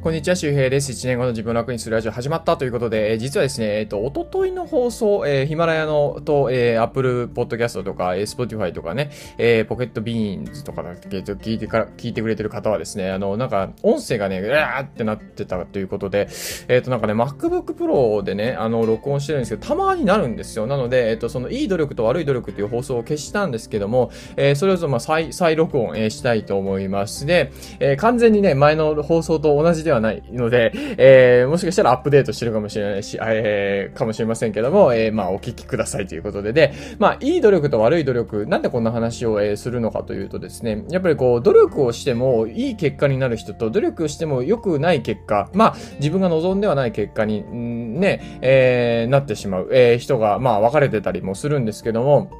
[0.00, 0.92] こんにちは、周平です。
[0.92, 16.28] 1年後の自分を楽にするラジオ始まったということで、えー実はですね、えっ、と、おとといの放送、えーヒマラヤのと、えー、Apple Podcast とか、えー、Spotify とかね、えー、ポケットビーンズとかだっけと聞いてから、聞いてくれてる方はですね、あの、なんか、音声がね、うわーってなってたということで、
[16.68, 20.68] えっ、と、なんかね、MacBook Pro でね、あの、録音してるんですけど、たまになるんですよ。
[20.68, 27.26] なので、えっ、と、その、いい努力と悪い努力っていう放送を消したんですけども、えーそれをぞ、まあ、再、再録音、えーしたいと思います。
[27.26, 52.30] で、えー完全にね、前の放送と同じではないので、えーもしかしたらアップデートしてるかもしれないし、えーかもしれませんけども、えーまあ、お聞きくださいということで、で、まあ、いい努力と悪い努力、なんでこんな話を、えーするのかというとですね、やっぱりこう、努力をしてもいい結果になる人と、努力しても良くない結果、まあ、自分が望んではない結果に、んね、えーなってしまう、えー人が、まあ、分かれてたりもするんですけども、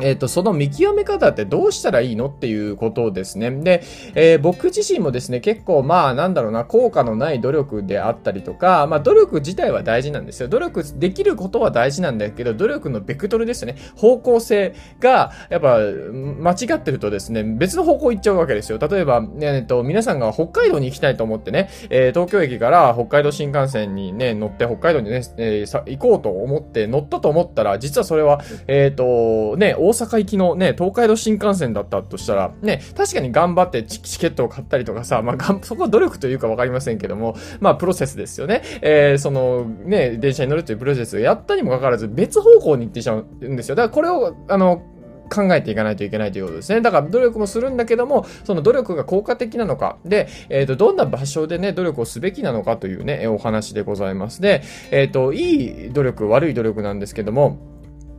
[0.00, 3.50] えっ、と、その見極め方ってどうしたらいいのっていうことですね。
[3.50, 3.82] で、
[4.14, 10.48] えー僕自身もですね、結構まあ、なんだろうな、効果のない努力であったりとか、まあ、努力自体は大事なんですよ。
[10.48, 13.76] 努力できることは大事なんだけど、努力のベクトルですね。
[13.96, 18.78] 方向性が、やっぱ、間違ってるとですね、別の方向行っちゃうわけですよ。
[18.78, 38.62] 例えば、ねえっ、と、皆さんが北海道に行きたいと思ってね、えー東京駅から北海道新幹線にね、乗って北海道にね、えー行こうと思って乗ったと思ったら、実はそれは、えっ、と、ね、大阪行きのね、東海道新幹線だったとしたら、ね、確かに頑張ってチケットを買ったりとかさ、まあ、そこは努力というかわかりませんけども、まあ、プロセスですよね。
[38.82, 43.74] えーその、ね、電車に乗るというプロセスをやったにもかかわらず、別方向に行ってしまうんですよ。
[43.74, 44.82] だからこれを、あの、
[45.28, 46.80] 考えていかないといけないということですね。
[46.80, 54.40] だから努力もするんだけども、その努力が効果的なのか、で、えっ、と、どんな場所でね、努力をすべきなのかというね、お話でございます。
[54.40, 57.58] で、えっ、と、いい努力、悪い努力なんですけども、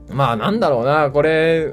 [0.10, 1.72] まあなんだろうな、これ、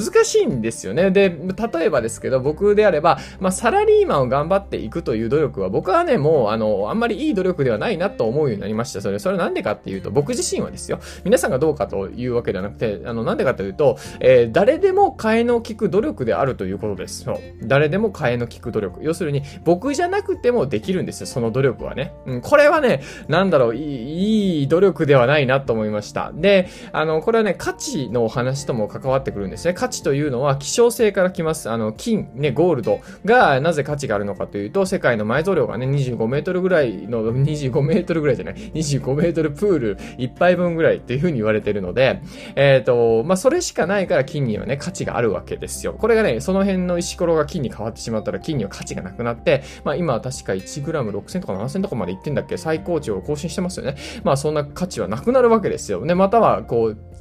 [0.00, 1.10] 難しいんですよね。
[1.10, 9.00] で、例えばですけど、僕であれば、まあサラリーマンを頑張っていくという努力は、僕はね、もう、あの、あんまりいい努力ではないなと思うようになりました。
[9.00, 17.24] それ、それなんでかっていうと、僕自身はですよ、皆さんがどうかというわけではなくて、あの、なんでかというと、えー誰でも替えの利く努力であるということです。
[17.24, 17.38] そう。
[17.62, 19.00] 誰でも替えの利く努力。
[19.02, 22.14] 要するに、僕じゃなくてもできるんですよ、その努力はね。
[22.26, 26.32] うん、これはね、なんだろう、いい、いい努力ではないなと思いました。
[26.34, 29.74] で、あの、これはね、価値のお話とも関わってくるんですね。
[29.84, 31.68] 価値というのは希少性から来ます。
[31.68, 42.22] あの、金、ね、ゴールドがなぜ価値があるのかというと、世界の埋蔵量がね、25メートルぐらいの、25メートルぐらいじゃない、25メートルプール1杯分ぐらいっていう風に言われてるので、
[42.56, 45.92] えっ、と、まあ、それしかないから金にはね、価値があるわけですよ。
[45.92, 52.56] これがね、その辺の石ころが金に変わってしまったら金には価値がなくなって、まあ、今は確か 1g6000 とか7000とかまでいってんだっけ？
[52.56, 53.96] 最高値を更新してますよね。
[54.22, 56.06] まあ、そんな価値はなくなるわけですよ。
[56.06, 57.13] ね、または、こう、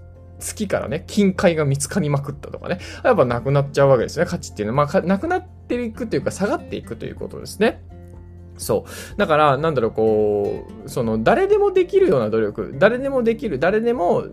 [0.44, 4.78] 月からね、金塊が見つかりまくったとかね、やっぱなくなっちゃうわけですね、価値っていうのは。
[4.78, 7.84] まあか、なくなっていくというか、下がっていくということですね。
[8.58, 9.18] そう。
[9.18, 14.26] だから、なんだろう、こう、その、誰でもできるような努力、誰でもできる、誰でも、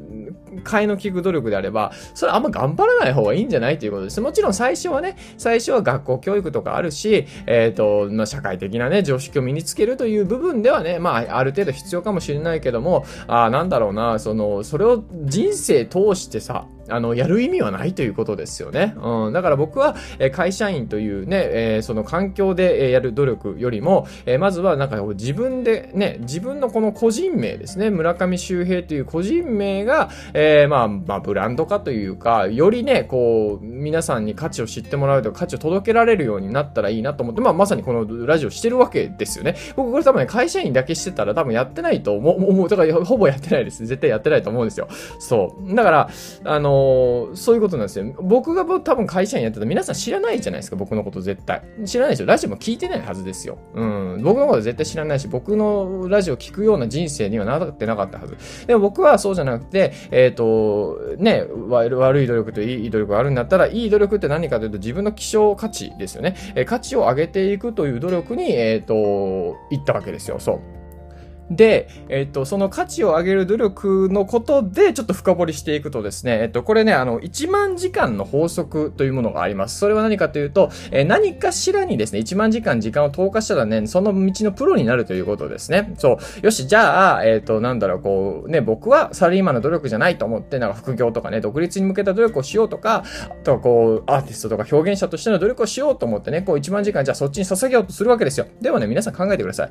[0.62, 4.20] 替えの効く努力であれば、それあんま頑張らない方がいいんじゃないということです。
[4.20, 18.94] もちろん最初はね、最初は学校教育とかあるし、えっ、と、まあ、社会的なね、常識を身につけるという部分ではね、まあ、ある程度必要かもしれないけども、ああ、なんだろうな、その、それを人生通してさ、あの、やる意味はないということですよね。
[19.02, 19.32] うん。
[19.32, 39.56] だから僕は、え会社員というね、えーその環境でえやる努力よりも、えーまずはなんか自分でね、自分のこの個人名ですね、村上周平という個人名が、えーまあ、まあ、ブランド化というか、よりね、こう、皆さんに価値を知ってもらうとか、価値を届けられるようになったらいいなと思って、まあ、まさにこのラジオしてるわけですよね。
[39.76, 43.86] 僕これ多分ね、会社員だけしてたら多分やってないと思う、思う、だからほぼやってないです。
[43.86, 44.88] 絶対やってないと思うんですよ。
[45.18, 45.74] そう。
[45.74, 46.10] だから、
[46.44, 46.79] あの
[47.34, 48.14] そういうことなんですよ。
[48.20, 51.62] 僕が多分会社員やってたら皆さん知らないじゃないですか、僕のこと絶対。
[51.84, 52.26] 知らないですよ。
[52.26, 53.58] ラジオも聞いてないはずですよ。
[53.74, 54.22] うん。
[54.22, 58.36] 僕のこと絶対知らないし、僕のラジオ聞くような人生にはなってなかったはず。
[58.66, 66.34] でも僕はそうじゃなくて、えっ、と、ね、悪い努力といい努力があるんだったら、いい努力って何かというと自分の希少価値ですよね。
[66.54, 68.94] え価値を上げていくという努力に、えっ、と、
[69.70, 70.38] 行ったわけですよ。
[70.38, 70.79] そう。
[71.50, 79.78] で、えっと、その価値を上げる努力のことで、ちょっと深掘りしていくとですね、えっと、これね、あの、1万時間の法則というものがあります。
[79.78, 85.92] それは何かというと、えー何かしらにですね、1万時間時間を投下したらね、その道のプロになるということですね。
[85.98, 86.46] そう。
[86.46, 98.46] よし、じゃあ、えっと、なんだろう、こう、ね、僕はサラリーマンの努力じゃないと思って、なんか副業とかね、独立に向けた努力をしようとか、あとはこう、アーティストとか表現者としての努力をしようと思ってね、こう1万時間じゃあそっちに捧げようとするわけですよ。
[98.60, 99.70] でもね、皆さん考えてください。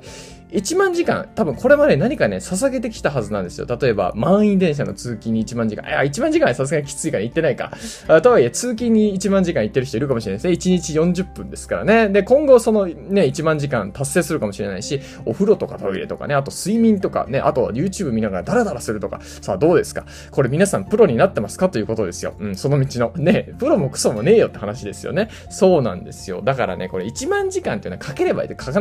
[0.57, 3.67] 1万時間、多分ここれまで何かね、捧げてきたはずなんですよ。
[3.79, 5.87] 例えば、満員電車の通勤に1万時間。
[5.87, 7.71] いや、1万時間はさすがにきついから行ってないか。
[8.07, 10.75] あとはいえ、通勤に1万時間行ってる人いるかもしれないですね。
[10.75, 12.09] 1日40分ですからね。
[12.09, 20.05] で、今後そのね、1万時間達成するかもしれないし、お風呂とかトイレとかね、あと睡眠とかね、あと YouTube 見ながらダラダラするとか、さあどうですか？
[20.31, 21.69] これ皆さんプロになってますか？
[21.69, 22.33] ということですよ。
[22.39, 23.11] うん、その道の。
[23.15, 25.29] ね、プロもクソもねえよって話ですよね。
[25.51, 26.41] そうなんですよ。
[26.41, 28.49] だからね、これ1万時間っていうのはかければいい。
[28.49, 28.71] 必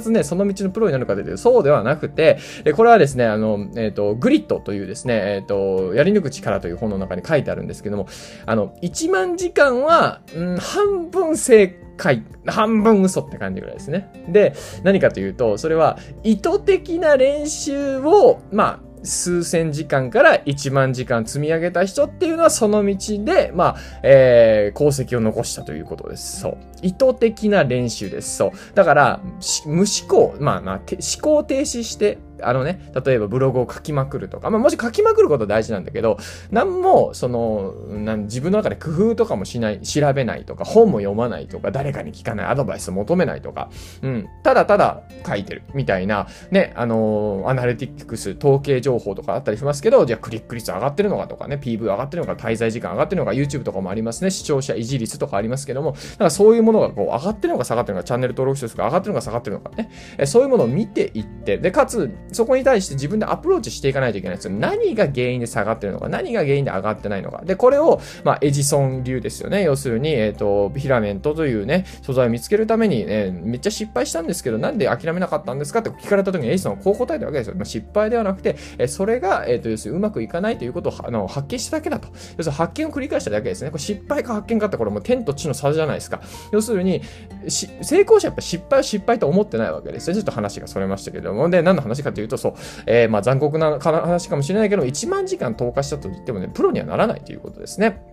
[0.00, 2.21] ずね、その道のプロになるかというと、そうではなくて、
[2.64, 8.06] でこれはですね、あの、えっ、ー、と、グリッドというですね、えっ、ー、と、やり抜く力という本の中に書いてあるんですけども、
[8.46, 14.10] あの、1万時間は、うん、半分正解、半分嘘って感じぐらいですね。
[14.28, 26.40] で、何かというと、それは意図的な練習を、まあ、数千時間から1万時間積み上げた人っていうのはその道で、まあ、えー、功績を残したということです。
[26.40, 26.58] そう。
[26.82, 28.36] 意図的な練習です。
[28.36, 28.50] そう。
[28.74, 29.20] だから、
[29.66, 36.18] 無思考、まあまあ、思考停止して、あのね、例えばブログを書きまくるとか、まあもちろん書きまくること大事なんだけど、
[36.50, 43.70] なんも、その、なん自分の中で工夫とかもしない、調べないとか、本も読まないとか、誰かに聞かない、アドバイスを求めないとか、
[44.02, 64.54] うん、ただただ書いてるみたいな、ね、あのー、アナリティクス、統計情報とかあったりしますけど、じゃあクリック率上がってるのかとかね、PV 上がってるのか、滞在時間上がってるのか、YouTube とかもありますね、視聴者維持率とかありますけども、だからそういうもののがこう上がってるのか下がってるのか、チャンネル登録者数が上がってるのか下がってるのかね、えそういうものを見ていって、で、かつ、そこに対して自分でアプローチしていかないといけないんですよ。
[64.54, 67.42] 何が原因で下がってるのか、何が原因で上がってないのか。
[67.44, 69.62] で、これを、まあ、エジソン流ですよね。
[69.62, 77.54] 要するに、えっ、ー、と、フィラメントというね、素材を見つけるために、ね、めっちゃ失敗したんですけど、なんで諦めなかったんですかって聞かれた時にエジソンはこう答えたわけですよ。
[77.56, 82.08] まあ、失敗ではなくて、えそれが、えっ、ー、と、要するにうまくいかないということをあの発見しただけだと。
[82.08, 83.70] 要するに発見を繰り返しただけですね。
[83.70, 86.20] これ失敗か発見かってこれもう天と地の差じゃないですか。
[86.52, 87.02] 要するに、
[87.48, 90.14] 成功者やっぱ失敗は失敗と思ってないわけですよ。
[90.14, 91.50] ちょっと話がそれましたけども。
[91.50, 92.54] で、何の話かというと、そう、
[92.86, 98.11] えー、まあ残酷な話かもしれないけど、1万時間投下したと言ってもね、プロにはならないということですね。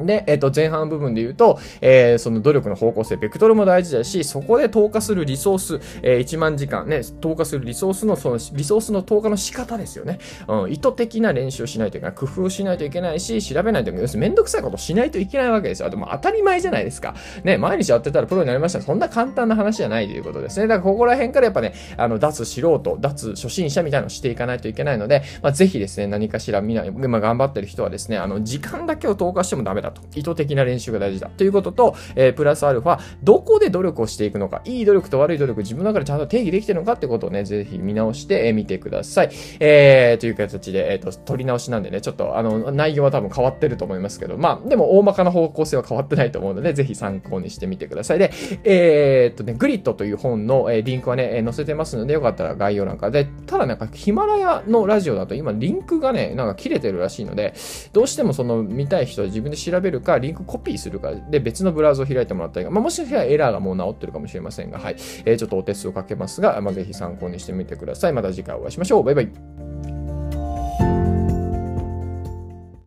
[0.00, 10.18] で、えっ、と、前半部分で言うと、えー、その努力の方向性、ベクトルも大事だし、そこで投下するリソース、えー、1万時間ね、投下するリソースの、その、リソースの投下の仕方ですよね。
[10.48, 12.14] うん、意図的な練習をしないといけない。
[12.14, 14.02] 工夫をしないといけないし、調べないといけない。
[14.02, 15.90] 要するにめんどくさいことしないといけないわけですよ。
[15.90, 17.14] でも当たり前じゃないですか。
[17.44, 20.66] ね、毎日やってたらプロになりましたそんな簡単な話じゃないということですね。
[20.66, 30.02] だからここら辺からやっぱね、あの、脱素人、脱初心者みたいなのをしていかないといけないので、まあ、ぜひですね、何かしらみんな、まあ、頑張ってる人はですね、あの、時間だけを投下してもダメだと。
[30.14, 39.30] 意図的な練習が大事だということと、えー、プラスアルファ、どこで努力をしていくのか、いい努力と悪い努力、自分の中でちゃんと定義できてるのかってことをね、ぜひ見直して、えー、見てください。
[39.60, 48.18] えー、という形で、えっ、ー、と、取り直しなんでね、ちょっと、あの、内容は多分変わってると思いますけど、まあ、でも大まかな方向性は変わってないと思うので、ぜひ参考にしてみてください。
[48.18, 48.30] で、
[48.64, 53.12] えー、っとね、グリッドという本の、えー、リンクはね、載せてますので、よかったら概要欄から。
[53.12, 57.54] で、ただなんか、ヒマラヤのラジオだと今、リンクがね、なんか切れてるらしいので、
[57.92, 64.96] どうしてもその見たい人は自分で調調べるか、リンクコピーするかで、別のブラウザを開いてもらったり、まあ、もしかしたらエラーがもう治ってるかもしれませんが、はい。
[65.24, 68.12] えー、ちょっとお手数をかけますが、まあ、ぜひ参考にしてみてください。
[68.12, 69.04] また次回お会いしましょう。
[69.04, 69.55] バイバイ。